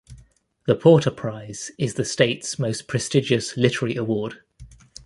[0.65, 4.39] The Porter Prize is the state's most prestigious literary award.